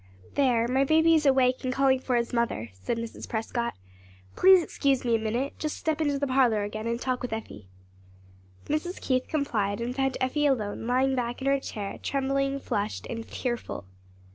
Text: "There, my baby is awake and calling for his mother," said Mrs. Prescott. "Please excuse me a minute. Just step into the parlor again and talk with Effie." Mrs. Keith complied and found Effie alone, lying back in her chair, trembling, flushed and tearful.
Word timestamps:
"There, 0.33 0.67
my 0.67 0.83
baby 0.83 1.13
is 1.13 1.27
awake 1.27 1.63
and 1.63 1.71
calling 1.71 1.99
for 1.99 2.15
his 2.15 2.33
mother," 2.33 2.71
said 2.73 2.97
Mrs. 2.97 3.29
Prescott. 3.29 3.75
"Please 4.35 4.63
excuse 4.63 5.05
me 5.05 5.13
a 5.13 5.19
minute. 5.19 5.53
Just 5.59 5.77
step 5.77 6.01
into 6.01 6.17
the 6.17 6.25
parlor 6.25 6.63
again 6.63 6.87
and 6.87 6.99
talk 6.99 7.21
with 7.21 7.31
Effie." 7.31 7.67
Mrs. 8.65 8.99
Keith 8.99 9.27
complied 9.27 9.79
and 9.79 9.95
found 9.95 10.17
Effie 10.19 10.47
alone, 10.47 10.87
lying 10.87 11.13
back 11.13 11.39
in 11.39 11.45
her 11.47 11.59
chair, 11.59 11.99
trembling, 12.01 12.59
flushed 12.59 13.05
and 13.11 13.27
tearful. 13.27 13.85